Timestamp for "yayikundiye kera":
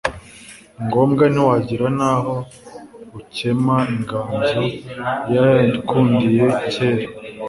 5.33-7.05